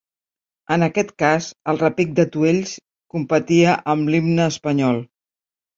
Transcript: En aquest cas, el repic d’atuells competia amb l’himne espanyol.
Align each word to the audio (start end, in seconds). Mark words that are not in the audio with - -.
En 0.75 0.85
aquest 0.85 1.11
cas, 1.25 1.49
el 1.73 1.81
repic 1.83 2.17
d’atuells 2.21 2.75
competia 3.17 3.79
amb 3.95 4.15
l’himne 4.15 4.53
espanyol. 4.57 5.05